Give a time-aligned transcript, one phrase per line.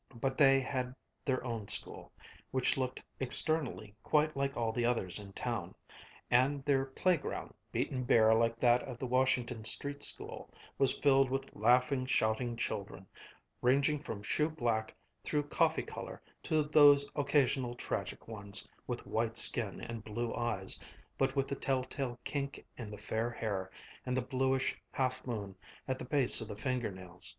[0.15, 2.11] But they had their own school,
[2.49, 5.75] which looked externally quite like all the others in town,
[6.31, 11.55] and their playground, beaten bare like that of the Washington Street School, was filled with
[11.55, 13.05] laughing, shouting children,
[13.61, 19.81] ranging from shoe black through coffee color to those occasional tragic ones with white skin
[19.81, 20.79] and blue eyes,
[21.15, 23.69] but with the telltale kink in the fair hair
[24.03, 25.55] and the bluish half moon
[25.87, 27.29] at the base of the finger nails.